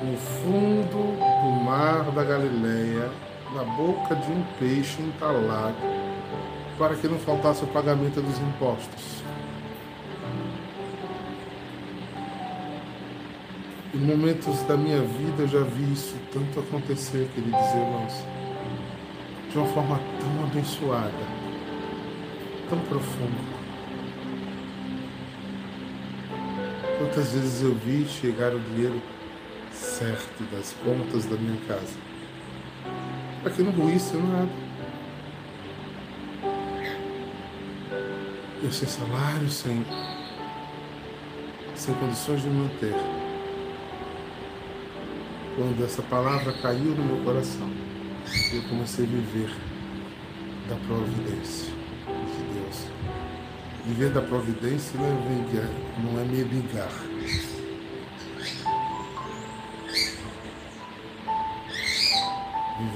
no 0.02 0.16
fundo 0.18 1.16
do 1.16 1.64
mar 1.64 2.10
da 2.12 2.22
Galileia, 2.22 3.10
na 3.54 3.64
boca 3.64 4.14
de 4.14 4.30
um 4.30 4.42
peixe 4.58 5.00
entalado, 5.00 5.76
para 6.78 6.94
que 6.94 7.08
não 7.08 7.18
faltasse 7.18 7.64
o 7.64 7.66
pagamento 7.68 8.20
dos 8.20 8.38
impostos. 8.38 9.22
Em 13.94 13.98
momentos 13.98 14.62
da 14.62 14.76
minha 14.76 15.00
vida 15.00 15.42
eu 15.42 15.48
já 15.48 15.60
vi 15.60 15.92
isso 15.92 16.14
tanto 16.32 16.60
acontecer, 16.60 17.28
queridos 17.34 17.68
irmãos, 17.70 18.12
de 19.50 19.58
uma 19.58 19.66
forma 19.68 19.98
tão 20.20 20.44
abençoada, 20.44 21.10
tão 22.68 22.78
profunda. 22.80 23.58
Quantas 26.98 27.32
vezes 27.32 27.62
eu 27.62 27.74
vi 27.74 28.06
chegar 28.06 28.54
o 28.54 28.60
dinheiro 28.60 29.00
certo 29.72 30.44
das 30.52 30.74
contas 30.84 31.24
da 31.24 31.36
minha 31.36 31.58
casa, 31.66 31.96
para 33.48 33.56
que 33.56 33.62
não 33.62 33.72
ruísse 33.72 34.14
nada. 34.16 34.48
Eu 38.62 38.72
sem 38.72 38.88
salário, 38.88 39.48
sem, 39.48 39.84
sem 41.74 41.94
condições 41.94 42.42
de 42.42 42.50
manter 42.50 42.94
quando 45.56 45.84
essa 45.84 46.02
palavra 46.02 46.52
caiu 46.52 46.94
no 46.94 47.04
meu 47.04 47.24
coração, 47.24 47.68
eu 48.52 48.62
comecei 48.68 49.04
a 49.04 49.08
viver 49.08 49.50
da 50.68 50.76
providência 50.86 51.72
de 51.72 52.60
Deus. 52.60 52.86
Viver 53.86 54.10
da 54.10 54.20
providência 54.20 55.00
não 55.00 55.06
é, 55.06 55.98
não 56.02 56.20
é 56.20 56.24
me 56.24 56.44
vingar. 56.44 57.07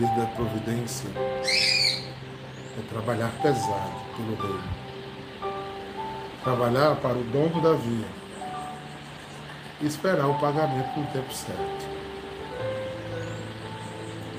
Da 0.02 0.26
providência 0.34 1.08
é 1.16 2.82
trabalhar 2.90 3.30
pesado 3.40 3.92
pelo 4.16 4.34
reino. 4.34 4.70
Trabalhar 6.42 6.96
para 6.96 7.16
o 7.16 7.24
dono 7.24 7.60
da 7.62 7.74
vida 7.74 8.08
e 9.80 9.86
esperar 9.86 10.26
o 10.26 10.38
pagamento 10.40 10.98
no 10.98 11.06
tempo 11.06 11.32
certo 11.32 11.92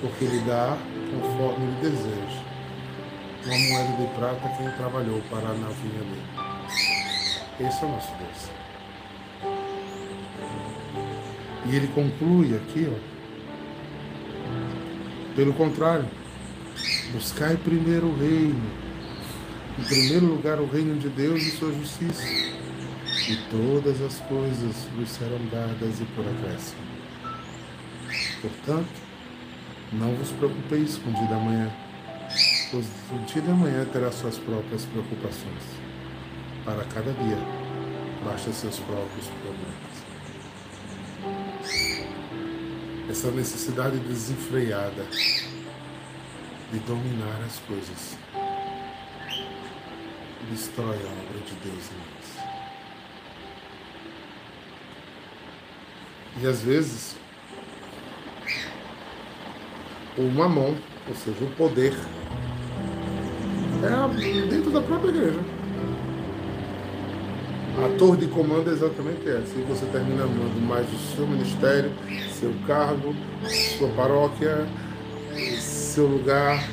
porque 0.03 0.25
ele 0.25 0.39
dá 0.39 0.77
conforme 1.11 1.65
ele 1.65 1.77
deseja. 1.81 2.43
Uma 3.45 3.57
moeda 3.57 3.97
de 3.97 4.07
prata 4.17 4.57
quem 4.57 4.69
trabalhou 4.71 5.21
para 5.29 5.47
a 5.47 5.53
navinha 5.53 5.99
dele. 5.99 6.23
Esse 7.59 7.83
é 7.83 7.87
o 7.87 7.91
nosso 7.91 8.11
Deus. 8.15 8.49
E 11.65 11.75
ele 11.75 11.87
conclui 11.87 12.53
aqui, 12.55 12.91
ó. 12.91 13.12
Pelo 15.35 15.51
contrário, 15.53 16.05
buscai 17.11 17.57
primeiro 17.57 18.07
o 18.07 18.17
reino. 18.17 18.61
Em 19.79 19.83
primeiro 19.83 20.27
lugar, 20.27 20.59
o 20.59 20.67
reino 20.67 20.99
de 20.99 21.09
Deus 21.09 21.41
e 21.41 21.51
sua 21.51 21.73
justiça. 21.73 22.23
E 22.23 23.35
todas 23.49 23.99
as 24.01 24.19
coisas 24.27 24.87
vos 24.95 25.09
serão 25.09 25.39
dadas 25.51 25.99
e 25.99 26.05
por 26.15 26.23
acréscimo. 26.27 26.81
Portanto, 28.41 28.89
não 29.91 30.13
vos 30.15 30.29
preocupeis 30.31 30.97
com 30.97 31.09
o 31.09 31.13
dia 31.13 31.27
da 31.27 31.37
manhã, 31.37 31.71
pois 32.69 32.85
o 33.11 33.25
dia 33.25 33.41
da 33.41 33.53
manhã 33.53 33.85
terá 33.85 34.11
suas 34.11 34.37
próprias 34.37 34.85
preocupações. 34.85 35.63
Para 36.63 36.83
cada 36.85 37.11
dia, 37.11 37.37
basta 38.23 38.51
seus 38.53 38.79
próprios 38.79 39.27
problemas. 39.41 39.82
Essa 43.13 43.29
necessidade 43.29 43.99
desenfreada 43.99 45.05
de 46.71 46.79
dominar 46.79 47.43
as 47.45 47.59
coisas 47.59 48.17
destrói 50.49 50.95
a 50.95 51.11
obra 51.21 51.39
de 51.45 51.53
Deus 51.63 51.91
em 51.91 51.97
nós. 52.09 52.43
E 56.41 56.47
às 56.47 56.63
vezes 56.63 57.15
o 60.17 60.23
mamon, 60.23 60.75
ou 61.07 61.15
seja, 61.15 61.45
o 61.45 61.51
poder, 61.51 61.93
é 63.83 64.47
dentro 64.47 64.71
da 64.71 64.81
própria 64.81 65.09
igreja. 65.09 65.62
A 67.83 67.97
torre 67.97 68.17
de 68.17 68.27
comando 68.27 68.69
é 68.69 68.73
exatamente 68.73 69.27
essa. 69.27 69.57
E 69.57 69.63
você 69.63 69.85
termina 69.87 70.23
amando 70.23 70.61
mais 70.61 70.87
o 70.91 70.97
seu 71.15 71.27
ministério, 71.27 71.91
seu 72.31 72.53
cargo, 72.65 73.15
sua 73.77 73.89
paróquia, 73.89 74.67
seu 75.59 76.07
lugar, 76.07 76.63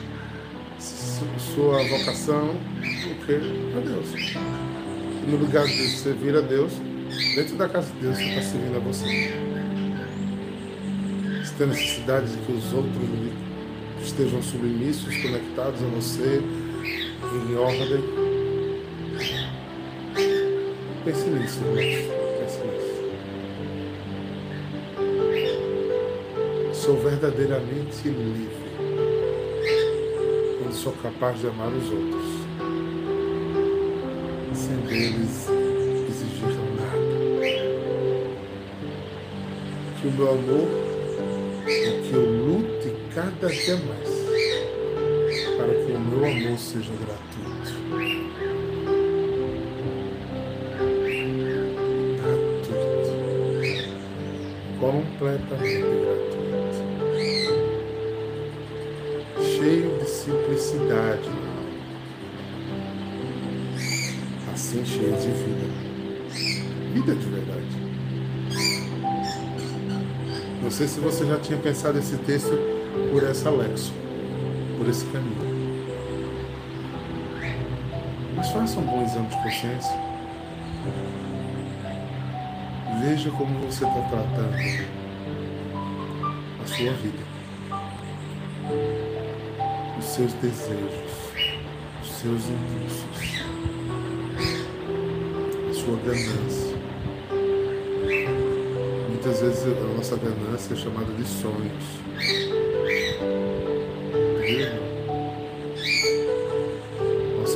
sua 0.79 1.83
vocação, 1.89 2.51
o 2.51 3.27
que 3.27 3.35
a 3.77 3.81
Deus. 3.81 4.09
E 4.15 5.31
no 5.31 5.37
lugar 5.37 5.67
de 5.67 5.89
servir 5.89 6.37
a 6.37 6.41
Deus, 6.41 6.73
dentro 7.35 7.57
da 7.57 7.69
casa 7.69 7.93
de 7.93 8.01
Deus, 8.01 8.17
você 8.17 8.25
está 8.25 8.43
servindo 8.43 8.77
a 8.77 8.81
você 8.81 9.51
tem 11.61 11.69
necessidade 11.69 12.27
de 12.27 12.39
que 12.39 12.53
os 12.53 12.73
outros 12.73 12.95
estejam 14.03 14.43
submissos, 14.43 15.15
conectados 15.19 15.83
a 15.83 15.87
você, 15.89 16.41
em 16.43 17.55
ordem. 17.55 18.30
Pense 21.11 21.29
nisso, 21.29 21.59
irmãos. 21.59 22.07
Pense 22.39 22.59
nisso. 22.63 22.95
Sou 26.73 26.97
verdadeiramente 26.99 28.09
livre 28.09 28.71
quando 30.63 30.73
sou 30.73 30.93
capaz 31.03 31.41
de 31.41 31.49
amar 31.49 31.67
os 31.67 31.91
outros, 31.91 32.27
sem 34.55 34.77
deles 34.87 35.49
exigir 36.09 36.55
nada. 36.79 36.95
Que 40.01 40.07
o 40.07 40.13
meu 40.13 40.31
amor 40.31 40.69
que 41.67 42.13
eu 42.15 42.23
lute 42.23 42.95
cada 43.13 43.49
dia 43.49 43.77
mais 43.79 44.09
para 45.57 45.75
que 45.75 45.91
o 45.91 45.99
meu 45.99 46.25
amor 46.25 46.57
seja. 46.57 46.93
Gratuito. 47.05 48.20
Completamente 54.81 55.83
gratuito. 55.83 56.41
Cheio 59.41 59.99
de 59.99 60.07
simplicidade 60.07 61.31
Assim 64.61 64.85
cheio 64.85 65.13
de 65.13 65.29
vida. 65.29 65.67
Vida 66.93 67.15
de 67.15 67.27
verdade. 67.27 67.65
Não 70.63 70.71
sei 70.71 70.87
se 70.87 71.01
você 71.01 71.25
já 71.25 71.39
tinha 71.39 71.59
pensado 71.59 71.99
esse 71.99 72.17
texto 72.19 72.53
por 73.11 73.23
essa 73.23 73.49
lexo, 73.49 73.93
por 74.77 74.89
esse 74.89 75.07
caminho. 75.07 75.81
Mas 78.37 78.51
faça 78.51 78.79
um 78.79 78.83
bom 78.83 79.03
exame 79.03 79.29
de 79.29 79.37
consciência. 79.37 80.10
Veja 83.01 83.31
como 83.31 83.59
você 83.61 83.85
está 83.85 84.01
tratando 84.09 84.55
a 86.63 86.67
sua 86.67 86.93
vida, 86.93 87.25
os 89.99 90.05
seus 90.05 90.33
desejos, 90.35 91.33
os 92.03 92.11
seus 92.11 92.43
impulsos, 92.49 93.43
a 95.71 95.75
sua 95.75 95.97
ganância. 95.97 96.77
Muitas 99.09 99.41
vezes 99.41 99.65
a 99.65 99.97
nossa 99.97 100.17
ganância 100.17 100.75
é 100.75 100.77
chamada 100.77 101.13
de 101.13 101.25
sonhos. 101.25 102.01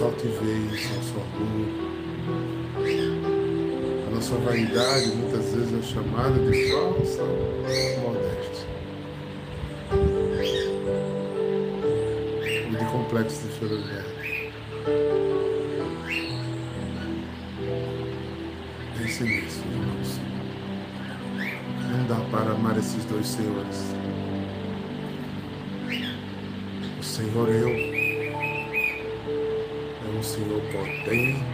altivez, 0.05 0.91
nosso 0.97 1.15
orgulho. 1.19 2.04
Nossa 4.25 4.37
vaidade 4.39 5.09
muitas 5.09 5.53
vezes 5.53 5.79
é 5.79 5.83
chamada 5.83 6.51
de 6.51 6.71
falsa 6.71 7.25
modéstia. 8.01 8.67
E 12.33 12.75
de 12.75 12.85
complexo 12.87 13.43
de 13.43 13.49
inferioridade. 13.49 14.53
Pense 18.97 19.25
nisso, 19.25 19.61
irmãos. 19.71 20.21
Não 21.91 22.07
dá 22.07 22.17
para 22.31 22.53
amar 22.53 22.79
esses 22.79 23.05
dois 23.05 23.29
senhores. 23.29 23.95
O 26.99 27.03
Senhor 27.03 27.51
é 27.51 27.61
eu 27.61 28.05
Senhor 30.25 30.59
potente 30.73 31.54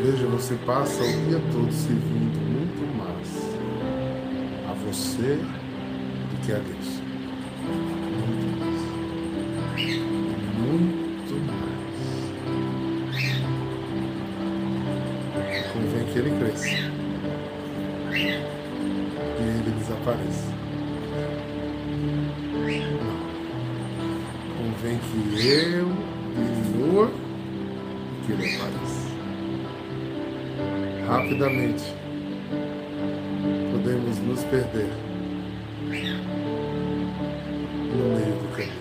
Veja, 0.00 0.26
você 0.26 0.54
passa 0.64 1.02
o 1.02 1.06
dia 1.26 1.40
todo 1.52 1.72
servindo 1.72 2.38
muito 2.38 2.96
mais 2.96 3.28
a 4.70 4.74
você 4.74 5.34
do 5.34 6.46
que 6.46 6.52
a 6.52 6.58
Deus. 6.58 6.97
Rapidamente 31.28 31.84
podemos 33.70 34.18
nos 34.20 34.44
perder 34.44 34.88
no 37.92 38.04
meio 38.14 38.34
do 38.38 38.48
caminho. 38.56 38.72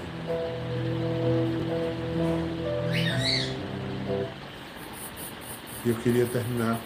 E 5.83 5.89
eu 5.89 5.95
queria 5.95 6.25
terminar 6.25 6.79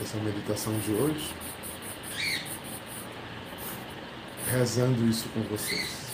essa 0.00 0.18
meditação 0.18 0.72
de 0.78 0.92
hoje 0.92 1.34
rezando 4.52 5.04
isso 5.08 5.28
com 5.30 5.40
vocês. 5.42 6.12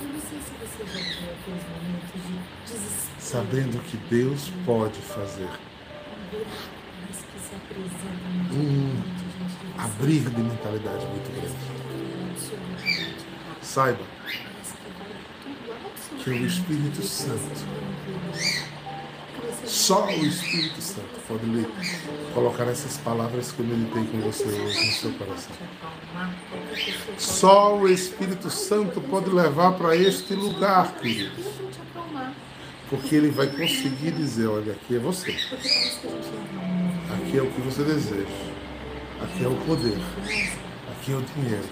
Eu 0.00 0.08
não 0.08 0.20
sei 0.20 0.38
se 0.40 0.52
você 0.52 0.86
já 0.86 1.00
viu 1.00 1.32
aqueles 1.32 1.64
momentos 1.68 2.22
de 2.22 2.72
desespero. 2.72 3.20
Sabendo 3.20 3.78
que 3.82 3.98
Deus 4.08 4.50
pode 4.64 4.98
fazer. 5.02 5.50
Um 8.52 9.02
abrigo 9.78 10.30
de 10.30 10.42
mentalidade 10.42 11.06
muito 11.06 11.30
grande. 11.32 11.56
Saiba 13.62 14.00
que 16.22 16.30
o 16.30 16.46
Espírito 16.46 17.02
Santo 17.02 17.64
só 19.66 20.06
o 20.06 20.10
Espírito 20.10 20.80
Santo 20.80 21.20
pode 21.26 21.46
lhe 21.46 21.66
colocar 22.32 22.64
essas 22.64 22.96
palavras 22.98 23.50
que 23.52 23.60
eu 23.60 23.66
meditei 23.66 24.04
com 24.04 24.20
você 24.20 24.44
hoje 24.44 24.86
no 24.86 24.92
seu 24.92 25.12
coração. 25.12 25.52
Só 27.18 27.76
o 27.76 27.88
Espírito 27.88 28.50
Santo 28.50 29.00
pode 29.00 29.30
levar 29.30 29.72
para 29.72 29.96
este 29.96 30.34
lugar, 30.34 30.94
queridos. 30.94 31.44
Porque 32.90 33.14
ele 33.16 33.30
vai 33.30 33.46
conseguir 33.46 34.12
dizer: 34.12 34.46
olha, 34.46 34.72
aqui 34.72 34.96
é 34.96 34.98
você. 34.98 35.34
Aqui 37.14 37.38
é 37.38 37.42
o 37.42 37.50
que 37.50 37.60
você 37.60 37.84
deseja. 37.84 38.26
Aqui 39.22 39.44
é 39.44 39.48
o 39.48 39.56
poder. 39.66 39.98
Aqui 40.92 41.12
é 41.12 41.16
o 41.16 41.22
dinheiro. 41.22 41.68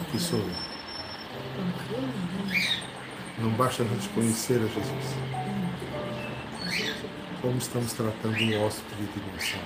Aqui 0.00 0.18
sou 0.18 0.38
eu. 0.38 0.68
Não 3.38 3.50
basta 3.50 3.82
a 3.82 3.86
gente 3.86 4.08
conhecer 4.08 4.56
a 4.56 4.66
Jesus 4.66 5.14
como 7.40 7.56
estamos 7.58 7.92
tratando 7.92 8.36
o 8.36 8.62
hóspede 8.62 9.02
de 9.02 9.20
dimensão. 9.20 9.60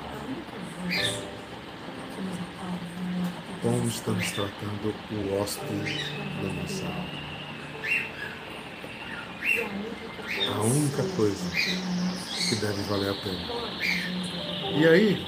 Como 3.63 3.89
estamos 3.89 4.31
tratando 4.33 4.95
o 5.11 5.41
hóspede 5.41 6.05
dimensão. 6.41 6.93
A 10.49 10.61
única 10.63 11.03
coisa 11.17 11.51
que 12.49 12.57
deve 12.57 12.83
valer 12.83 13.11
a 13.11 13.15
pena. 13.15 13.41
E 14.75 14.87
aí? 14.87 15.27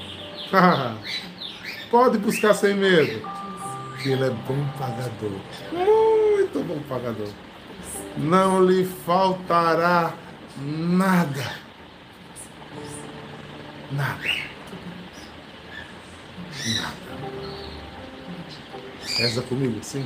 Pode 1.91 2.17
buscar 2.17 2.53
sem 2.53 2.75
medo, 2.75 3.27
que 4.01 4.09
ele 4.09 4.25
é 4.25 4.29
bom 4.29 4.65
pagador. 4.77 5.39
Muito 5.71 6.63
bom 6.63 6.79
pagador. 6.89 7.29
Não 8.17 8.65
lhe 8.65 8.85
faltará 8.85 10.13
nada 10.57 11.65
Nada. 13.91 14.29
Nada. 16.65 16.93
Reza 19.17 19.41
comigo, 19.43 19.79
sim? 19.83 20.05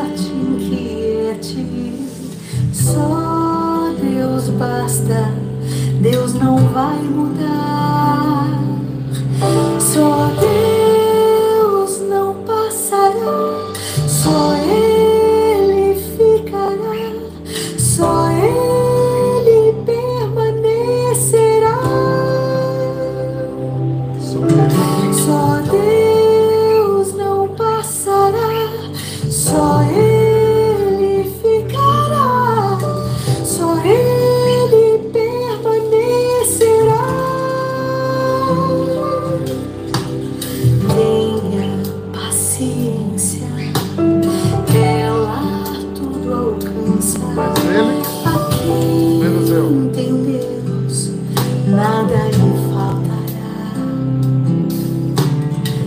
inquiete, 1.59 2.73
só 2.73 3.93
Deus 4.01 4.49
basta, 4.49 5.31
Deus 6.01 6.33
não 6.33 6.57
vai 6.69 6.97
mudar, 6.97 8.10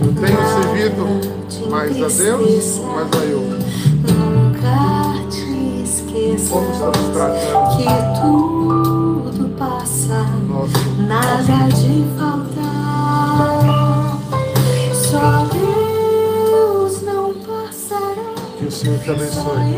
eu 0.05 0.13
tenho 0.13 0.37
servido 0.61 1.05
mais 1.69 1.91
a 1.91 2.07
Deus 2.07 2.79
mais 2.79 3.11
a 3.11 3.25
eu? 3.25 3.41
Nunca 4.05 4.77
te 5.29 5.83
esqueça 5.83 6.53
Como 6.53 6.71
estamos 6.71 7.09
tratando 7.13 7.77
que 7.77 7.85
tudo 8.21 9.49
passa, 9.57 10.23
nosso 10.47 10.89
nada 11.07 11.67
de 11.73 12.05
faltar. 12.17 13.61
Só 14.93 15.45
Deus 15.51 17.01
não 17.01 17.33
passará. 17.33 18.33
Que 18.57 18.65
o 18.65 18.71
Senhor 18.71 18.99
te 18.99 19.09
abençoe. 19.11 19.73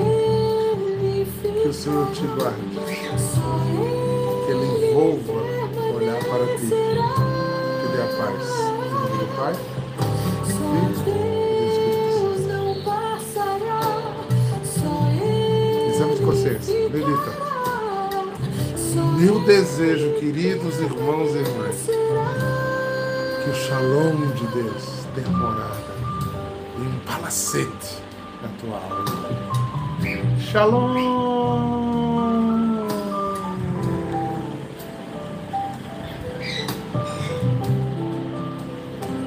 Que 1.43 1.67
o 1.69 1.73
Senhor 1.73 2.07
te 2.11 2.27
guarde. 2.27 2.79
Que 4.45 4.51
Ele 4.51 4.89
envolva 4.89 5.33
olhar 5.95 6.19
para 6.25 6.45
ti. 6.57 6.67
Que 6.67 7.87
dê 7.93 8.01
a 8.01 8.07
paz. 8.17 8.47
Em 8.87 8.91
nome 8.91 9.17
do 9.19 9.27
Pai, 9.35 9.53
Medita. 16.53 17.31
Só 18.77 19.01
Meu 19.17 19.39
desejo, 19.41 20.13
queridos 20.19 20.79
irmãos 20.79 21.35
e 21.35 21.39
irmãs, 21.39 21.89
que 23.43 23.49
o 23.49 23.53
shalom 23.53 24.31
de 24.33 24.47
Deus 24.47 25.05
tenha 25.13 25.29
morada 25.29 25.75
em 26.77 26.87
um 26.87 26.99
palacete 27.05 27.97
na 28.41 28.47
tua 28.59 28.77
alma. 28.77 29.37
Shalom! 30.39 31.66